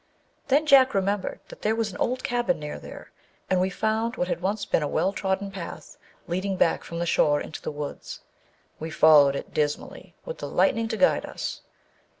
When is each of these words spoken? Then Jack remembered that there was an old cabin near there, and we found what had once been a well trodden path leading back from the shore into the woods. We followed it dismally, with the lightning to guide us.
Then 0.47 0.65
Jack 0.65 0.95
remembered 0.95 1.41
that 1.49 1.61
there 1.61 1.75
was 1.75 1.91
an 1.91 1.97
old 1.97 2.23
cabin 2.23 2.57
near 2.59 2.79
there, 2.79 3.11
and 3.51 3.61
we 3.61 3.69
found 3.69 4.15
what 4.15 4.27
had 4.29 4.41
once 4.41 4.65
been 4.65 4.81
a 4.81 4.87
well 4.87 5.13
trodden 5.13 5.51
path 5.51 5.95
leading 6.25 6.57
back 6.57 6.83
from 6.83 6.97
the 6.97 7.05
shore 7.05 7.39
into 7.39 7.61
the 7.61 7.69
woods. 7.69 8.21
We 8.79 8.89
followed 8.89 9.35
it 9.35 9.53
dismally, 9.53 10.15
with 10.25 10.39
the 10.39 10.49
lightning 10.49 10.87
to 10.87 10.97
guide 10.97 11.27
us. 11.27 11.61